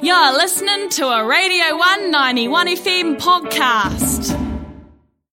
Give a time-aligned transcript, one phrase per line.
[0.00, 4.32] You're listening to a Radio 191 FM podcast.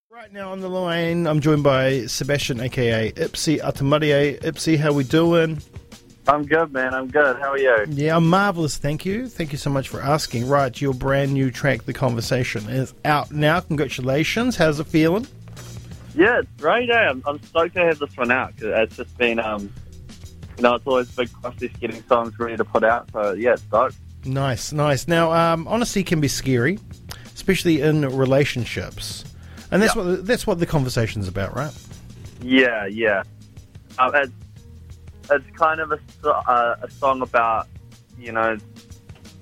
[0.09, 4.39] Right now on the line, I'm joined by Sebastian, aka Ipsy Atamarie.
[4.41, 5.61] Ipsy, how we doing?
[6.27, 6.95] I'm good, man.
[6.95, 7.37] I'm good.
[7.37, 7.85] How are you?
[7.89, 8.77] Yeah, I'm marvelous.
[8.77, 9.27] Thank you.
[9.27, 10.47] Thank you so much for asking.
[10.47, 13.59] Right, your brand new track, "The Conversation," is out now.
[13.59, 14.55] Congratulations.
[14.57, 15.27] How's it feeling?
[16.15, 16.89] Yeah, it's great.
[16.89, 16.93] Eh?
[16.93, 19.71] I'm, I'm stoked to have this one out 'cause it's just been, um,
[20.57, 23.09] you know, it's always a big process getting songs ready to put out.
[23.13, 23.91] So yeah, it's dope.
[24.25, 25.07] Nice, nice.
[25.07, 26.79] Now, um, honesty can be scary,
[27.33, 29.23] especially in relationships,
[29.71, 30.01] and that's Yeah.
[30.03, 31.73] what that's what the conversation's about, right?
[32.41, 33.23] Yeah, yeah.
[33.99, 34.31] Um, it's
[35.31, 35.99] it's kind of a,
[36.29, 37.67] uh, a song about
[38.19, 38.57] you know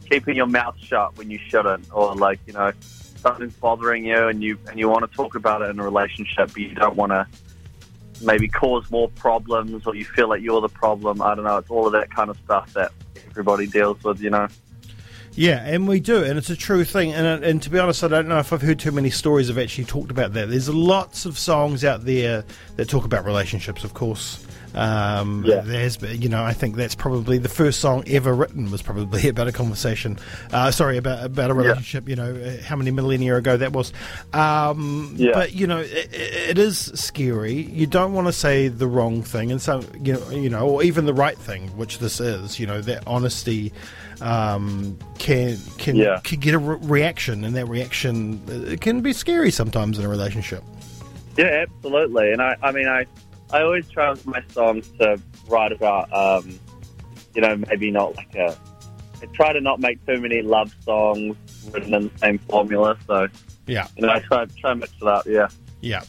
[0.10, 2.72] keeping your mouth shut when you shouldn't, or like you know
[3.16, 6.48] something's bothering you and you and you want to talk about it in a relationship,
[6.48, 7.26] but you don't want to
[8.22, 11.22] maybe cause more problems, or you feel like you're the problem.
[11.22, 11.58] I don't know.
[11.58, 12.92] It's all of that kind of stuff that
[13.30, 14.48] everybody deals with, you know.
[15.36, 17.12] Yeah, and we do, and it's a true thing.
[17.12, 19.48] And, uh, and to be honest, I don't know if I've heard too many stories
[19.48, 20.50] have actually talked about that.
[20.50, 24.46] There's lots of songs out there that talk about relationships, of course.
[24.76, 25.62] Um, Yeah.
[25.62, 29.48] There's, you know, I think that's probably the first song ever written was probably about
[29.48, 30.18] a conversation.
[30.52, 32.10] Uh, sorry, about about a relationship.
[32.10, 33.94] You know, uh, how many millennia ago that was.
[34.34, 35.32] Um, Yeah.
[35.34, 37.54] But you know, it, it is scary.
[37.54, 40.84] You don't want to say the wrong thing, and so you know, you know, or
[40.84, 42.60] even the right thing, which this is.
[42.60, 43.72] You know, that honesty
[44.22, 46.20] um, can can Yeah.
[46.24, 50.06] can get a re- reaction, and that reaction uh, it can be scary sometimes in
[50.06, 50.64] a relationship.
[51.38, 52.32] Yeah, absolutely.
[52.32, 53.06] And I, I mean, I,
[53.54, 56.60] I always try with my songs to write about, um,
[57.36, 58.58] you know, maybe not like a.
[59.22, 61.38] I try to not make too many love songs
[61.72, 62.98] written in the same formula.
[63.08, 63.28] So,
[63.68, 65.26] Yeah, you know, I try try mix it up.
[65.28, 65.48] Yeah.
[65.82, 66.02] yeah.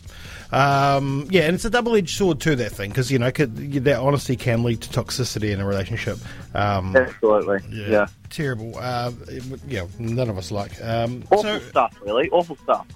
[0.53, 2.57] Um, yeah, and it's a double-edged sword too.
[2.57, 6.19] That thing, because you know, could, that honesty can lead to toxicity in a relationship.
[6.55, 7.61] Um, Absolutely.
[7.71, 8.07] Yeah.
[8.31, 8.73] terrible.
[8.79, 10.73] Uh, it yeah, none of us like.
[10.83, 12.31] Um, Awful so, stuff, really.
[12.31, 12.87] Awful stuff.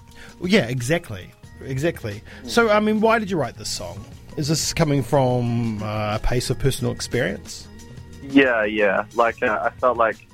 [0.41, 1.29] yeah, exactly,
[1.63, 2.23] exactly.
[2.43, 4.03] So, I mean, why did you write this song?
[4.37, 7.67] Is this coming from uh, a pace of personal experience?
[8.23, 9.05] Yeah, yeah.
[9.15, 10.27] Like uh, I felt like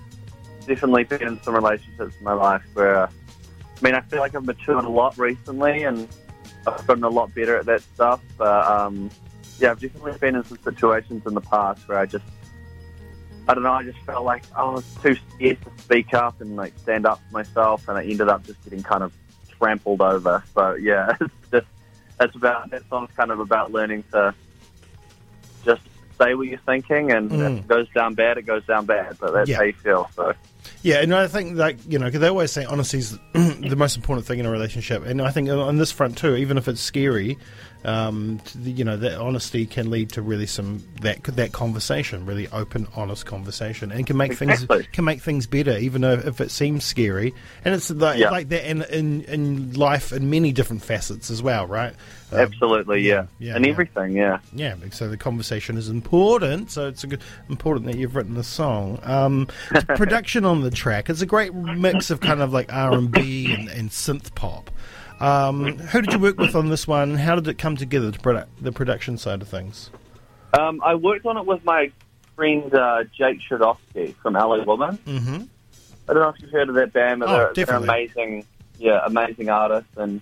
[0.67, 3.09] definitely been in some relationships in my life where, I
[3.81, 6.07] mean, I feel like I've matured a lot recently and
[6.67, 8.21] I've gotten a lot better at that stuff.
[8.37, 9.09] But um,
[9.59, 12.25] yeah, I've definitely been in some situations in the past where I just,
[13.47, 16.55] I don't know, I just felt like I was too scared to speak up and
[16.55, 19.13] like stand up for myself, and I ended up just getting kind of
[19.57, 20.43] trampled over.
[20.53, 21.67] So yeah, it's just
[22.19, 24.33] it's about that song's kind of about learning to
[25.65, 25.81] just
[26.19, 27.57] say what you're thinking, and if Mm.
[27.59, 29.17] it goes down bad, it goes down bad.
[29.19, 29.57] But that's Yeah.
[29.57, 30.09] how you feel.
[30.15, 30.33] So
[30.81, 33.95] Yeah, and I think like you know, 'cause they always say honesty is the most
[33.97, 36.81] important thing in a relationship, and I think on this front too, even if it's
[36.81, 37.37] scary,
[37.85, 42.47] um, the- you know, that honesty can lead to really some that that conversation, really
[42.49, 44.77] open, honest conversation, and can make Exactly.
[44.77, 48.31] things can make things better, even though if it seems scary, and it's like, Yeah.
[48.31, 51.93] like that in, in in life in many different facets as well, right?
[52.31, 53.71] Um, absolutely, yeah, yeah, and yeah.
[53.71, 54.39] everything, yeah.
[54.51, 56.71] yeah, so the conversation is important.
[56.71, 58.99] So it's a good, important that you've written the song.
[59.03, 59.47] Um,
[59.95, 63.53] production on the track is a great mix of kind of like R and B
[63.53, 64.71] and synth pop.
[65.25, 67.15] Um, who did you work with on this one?
[67.15, 68.11] How did it come together?
[68.11, 69.89] The, produ- the production side of things.
[70.53, 71.91] Um, I worked on it with my
[72.35, 74.97] friend uh, Jake Shadowski from LA Woman.
[75.05, 75.35] Mm-hmm.
[76.07, 78.45] I don't know if you've heard of that band, but Oh, they're, they're amazing.
[78.77, 80.21] Yeah, amazing artists, and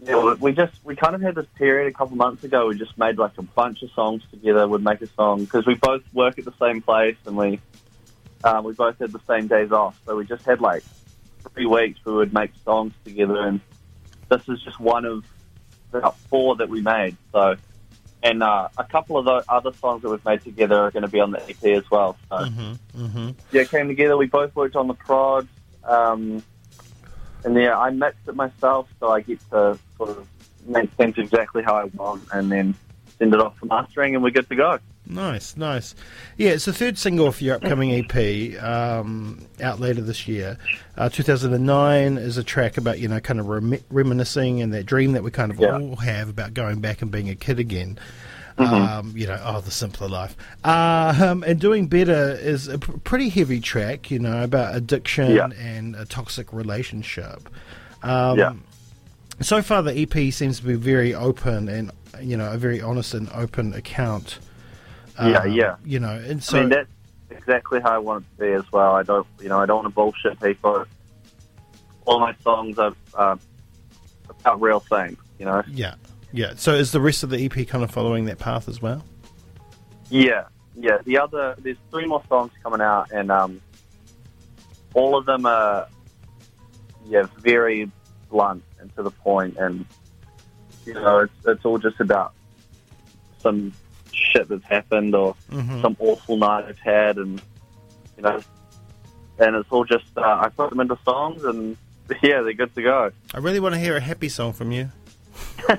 [0.00, 2.68] yeah, we- we just we kind of had this period a couple months ago.
[2.68, 4.66] We just made like a bunch of songs together.
[4.68, 7.60] We'd make a song because we both work at the same place, and we
[8.44, 10.00] um, we both had the same days off.
[10.06, 10.82] So we just had like
[11.52, 11.98] three weeks.
[12.06, 13.60] We would make songs together, and
[14.36, 15.24] this is just one of
[15.92, 17.16] about four that we made.
[17.32, 17.56] So.
[18.22, 21.10] And uh, a couple of the other songs that we've made together are going to
[21.10, 22.16] be on the EP as well.
[22.30, 23.04] So Mm-hmm.
[23.04, 23.30] Mm-hmm.
[23.52, 24.16] yeah, it came together.
[24.16, 25.46] We both worked on the prod,
[25.86, 26.42] um,
[27.44, 30.26] and yeah, I mixed it myself, so I get to sort of
[30.66, 32.74] make sense exactly how I want, and then
[33.18, 34.78] send it off for mastering, and we're good to go.
[35.06, 35.94] Nice, nice.
[36.38, 40.56] Yeah, it's the third single for your upcoming EP, um, out later this year.
[40.96, 45.12] Uh, 2009 is a track about, you know, kind of rem- reminiscing and that dream
[45.12, 45.76] that we kind of Yeah.
[45.78, 47.98] all have about going back and being a kid again.
[48.56, 50.36] Um, you know, oh, the simpler life.
[50.62, 55.48] Um, and Doing Better is a pretty heavy track, you know, about addiction Yeah.
[55.60, 57.48] and a toxic relationship.
[58.02, 58.52] Um, Yeah.
[59.40, 61.90] So far, the EP seems to be very open and,
[62.22, 64.38] you know, a very honest and open account.
[65.16, 65.76] Yeah, Um, yeah.
[65.84, 66.88] You know, and so I mean, that's
[67.30, 68.94] exactly how I want it to be as well.
[68.94, 70.84] I don't, you know, I don't want to bullshit people.
[72.06, 73.36] All my songs are uh,
[74.28, 75.62] about real things, you know.
[75.68, 75.94] yeah,
[76.32, 76.52] yeah.
[76.56, 79.04] So is the rest of the EP kind of following that path as well?
[80.10, 80.44] Yeah,
[80.74, 80.98] yeah.
[81.04, 83.60] The other, there's three more songs coming out, and um,
[84.94, 85.88] all of them are
[87.06, 87.90] yeah very
[88.30, 89.86] blunt and to the point, and
[90.84, 92.34] you know it's it's all just about
[93.38, 93.72] some
[94.34, 95.80] shit that's happened or Mhm.
[95.82, 97.40] some awful night I've had, and
[98.16, 98.40] you know,
[99.38, 101.76] and it's all just uh, I put them into songs, and
[102.22, 103.10] yeah, they're good to go.
[103.32, 104.90] I really want to hear a happy song from you.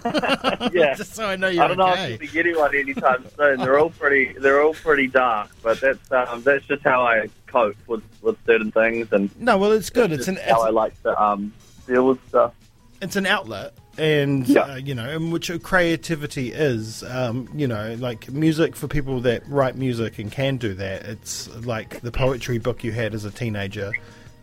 [0.74, 0.94] Yeah.
[0.96, 2.04] Just so I know you're I don't know okay.
[2.04, 3.60] if you'll be getting one anytime soon.
[3.60, 4.34] They're all pretty.
[4.40, 8.72] They're all pretty dark, but that's um, that's just how I cope with, with certain
[8.72, 10.12] things, and No, well, it's good.
[10.12, 11.54] It's an how I like to um,
[11.88, 12.54] deal with stuff.
[13.02, 14.62] it's an outlet, and Yeah.
[14.62, 17.04] uh, you know, which creativity is.
[17.04, 21.04] Um, you know, like music for people that write music and can do that.
[21.04, 23.92] It's like the poetry book you had as a teenager,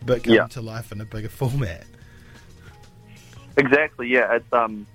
[0.07, 0.47] but come Yeah.
[0.49, 1.85] to life in a bigger format.
[3.57, 4.09] Exactly.
[4.09, 4.37] Yeah.
[4.37, 4.87] It's um,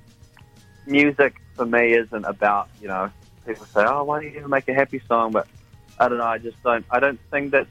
[0.86, 3.12] music for me isn't about you know
[3.46, 5.32] people say, oh, why don't you make a happy song?
[5.32, 5.48] But
[6.00, 6.24] I don't know.
[6.26, 6.86] I just don't.
[6.92, 7.70] I don't think that's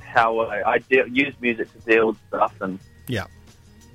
[0.00, 3.26] how I, I deal, use music to deal with stuff, and Yeah.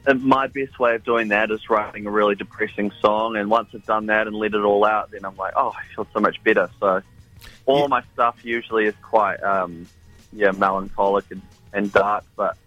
[0.05, 3.35] And my best way of doing that is writing a really depressing song.
[3.38, 5.83] And once I've done that and let it all out, then I'm like, oh, I
[5.95, 6.69] feel so much better.
[6.79, 7.01] So
[7.65, 7.88] all Yeah.
[7.88, 9.88] my stuff usually is quite, um,
[10.33, 11.41] yeah, melancholic and,
[11.71, 12.25] and dark.
[12.35, 12.57] But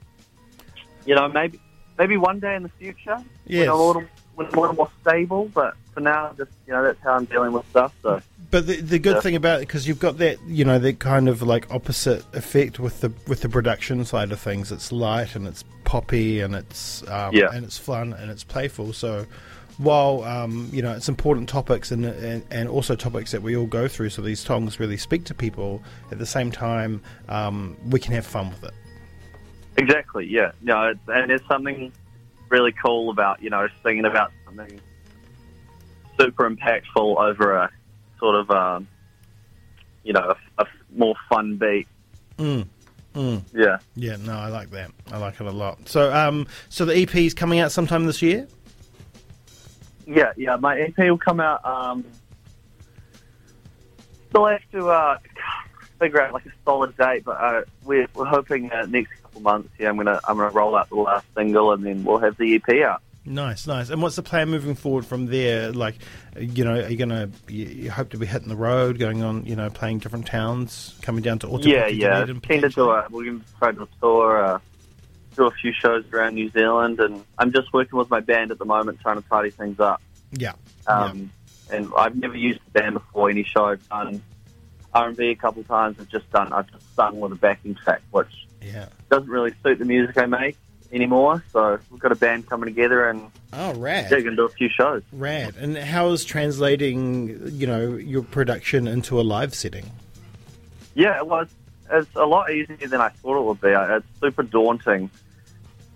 [1.04, 1.60] you know, maybe
[1.98, 3.60] maybe one day in the future, Yes.
[3.60, 4.04] when I'm a little
[4.36, 5.50] when a little more stable.
[5.52, 7.92] But for now, just you know, that's how I'm dealing with stuff.
[8.02, 9.20] So But the, the good Yeah.
[9.22, 12.78] thing about it, because you've got that, you know, that kind of like opposite effect
[12.78, 14.70] with the with the production side of things.
[14.70, 17.48] It's light and it's poppy and it's um, Yeah.
[17.52, 18.92] and it's fun and it's playful.
[18.92, 19.26] So
[19.78, 23.66] while um, you know it's important topics and, and and also topics that we all
[23.66, 25.82] go through, so these songs really speak to people.
[26.12, 28.74] At the same time, um, we can have fun with it.
[29.78, 30.26] Exactly.
[30.26, 30.52] Yeah.
[30.62, 31.92] No, it's, and it's something
[32.48, 34.80] really cool about you know singing about something
[36.18, 37.70] super impactful over a
[38.18, 38.88] sort of um,
[40.04, 41.88] you know a, a more fun beat.
[42.38, 42.66] Mm.
[43.14, 43.42] Mm.
[43.54, 43.78] Yeah.
[43.94, 44.90] Yeah, no, I like that.
[45.10, 45.88] I like it a lot.
[45.88, 48.46] So, um, so the EP is coming out sometime this year.
[50.06, 50.32] Yeah.
[50.36, 50.56] Yeah.
[50.56, 51.64] My EP will come out.
[51.64, 52.04] Um,
[54.28, 55.18] still have to uh,
[55.98, 59.68] figure out like a solid date, but uh, we're, we're hoping uh, next couple months.
[59.78, 62.54] Yeah, I'm gonna I'm gonna roll out the last single, and then we'll have the
[62.54, 63.02] EP out.
[63.24, 63.90] Nice, nice.
[63.90, 65.72] And what's the plan moving forward from there?
[65.72, 65.96] Like,
[66.38, 69.44] you know, are you gonna you, you hope to be hitting the road, going on,
[69.46, 72.26] you know, playing different towns, coming down to Ōtepoti, Yeah, yeah.
[72.42, 74.58] Keen to do a, we're to try to tour, uh,
[75.34, 78.58] do a few shows around New Zealand, and I'm just working with my band at
[78.58, 80.00] the moment, trying to tidy things up.
[80.32, 80.52] Yeah,
[80.86, 81.30] Um,
[81.70, 83.28] And I've never used the band before.
[83.28, 84.22] Any show I've done
[84.94, 85.96] R&B a couple of times.
[85.98, 86.52] I've just done.
[86.52, 88.88] I've just sung with a backing track, which yeah.
[89.10, 90.56] doesn't really suit the music I make
[90.92, 91.44] anymore.
[91.52, 94.48] So we've got a band coming together, and Oh, rad, yeah, going to do a
[94.48, 95.02] few shows.
[95.12, 95.54] rad.
[95.56, 99.90] And how is translating, you know, your production into a live setting?
[100.94, 101.54] Yeah, well, it's,
[101.90, 103.68] it's a lot easier than I thought it would be.
[103.68, 105.10] It's super daunting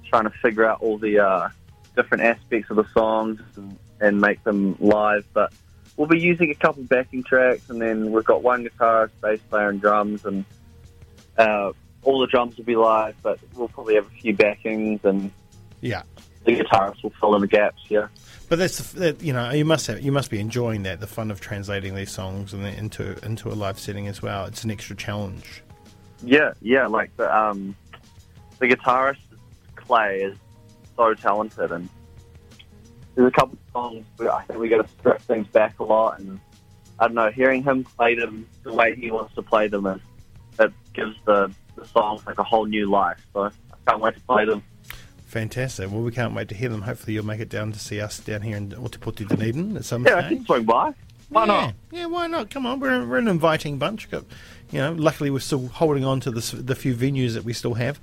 [0.08, 1.48] trying to figure out all the uh,
[1.96, 5.24] different aspects of the songs and, and make them live.
[5.32, 5.52] But
[5.96, 9.68] we'll be using a couple backing tracks, and then we've got one guitarist, bass player,
[9.68, 10.44] and drums, and
[11.38, 11.72] uh,
[12.02, 13.14] all the drums will be live.
[13.22, 15.30] But we'll probably have a few backings, and
[15.80, 16.02] Yeah.
[16.44, 17.82] the guitarist will fill in the gaps.
[17.88, 18.08] Yeah.
[18.48, 21.30] But that's that, you know you must have you must be enjoying that the fun
[21.30, 24.44] of translating these songs and into into a live setting as well.
[24.46, 25.62] It's an extra challenge.
[26.24, 27.76] Yeah, yeah, like the um,
[28.58, 29.18] the guitarist
[29.76, 30.36] Clay is
[30.96, 31.88] so talented, and
[33.14, 35.84] there's a couple of songs where I think we got to strip things back a
[35.84, 36.40] lot, and
[36.98, 40.00] I don't know, hearing him play them the way he wants to play them, is,
[40.58, 43.18] it gives the the songs like a whole new life.
[43.32, 43.50] So I
[43.90, 44.62] can't wait to play them.
[45.26, 45.90] Fantastic.
[45.90, 46.82] Well, we can't wait to hear them.
[46.82, 50.04] Hopefully, you'll make it down to see us down here in Ōtepoti Dunedin at some
[50.04, 50.38] Yeah, I stage.
[50.38, 50.92] can swing by.
[51.28, 51.46] Why yeah.
[51.46, 51.74] not?
[51.92, 52.50] Yeah, why not?
[52.50, 54.10] Come on, we're, we're an inviting bunch.
[54.10, 54.24] Got,
[54.72, 57.74] you know, luckily we're still holding on to the, the few venues that we still
[57.74, 58.00] have.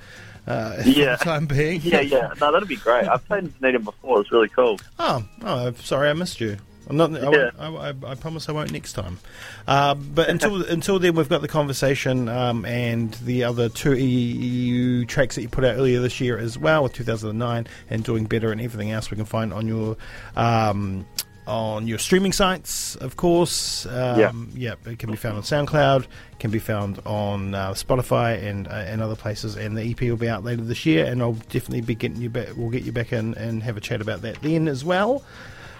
[0.47, 1.15] Uh, Yeah.
[1.17, 1.81] For the time being.
[1.83, 3.05] Yeah, yeah, no, that'd be great.
[3.09, 4.21] I've played in Dunedin before.
[4.21, 4.79] It's really cool.
[4.97, 6.55] Oh, oh, I'm sorry, I missed you.
[6.89, 7.15] I'm not.
[7.15, 7.49] I, Yeah.
[7.57, 9.19] I, I, I promise I won't next time.
[9.67, 15.07] Uh, but until until then, we've got the conversation um, and the other two EP
[15.07, 18.51] tracks that you put out earlier this year as well, with 2009 and doing better
[18.51, 19.97] and everything else we can find on your.
[20.35, 21.05] Um,
[21.47, 23.85] on your streaming sites, of course.
[23.85, 24.75] Um, yeah.
[24.85, 26.05] it can be found on SoundCloud,
[26.39, 29.55] can be found on uh, Spotify and uh, and other places.
[29.55, 32.29] And the EP will be out later this year, and I'll definitely be getting you
[32.29, 32.49] back.
[32.57, 35.23] We'll get you back in and have a chat about that then as well.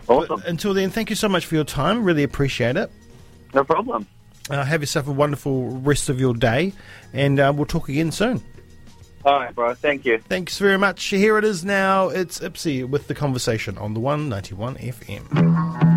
[0.08, 0.40] Awesome.
[0.40, 2.04] But until then, thank you so much for your time.
[2.04, 2.90] Really appreciate it.
[3.54, 4.08] No problem.
[4.50, 6.74] Uh, have yourself a wonderful rest of your day,
[7.14, 8.42] and uh, we'll talk again soon.
[9.26, 9.74] All right, bro.
[9.74, 10.20] Thank you.
[10.20, 11.04] Thanks very much.
[11.04, 12.08] Here it is now.
[12.08, 15.97] It's Ipsy with the conversation on the 191 FM.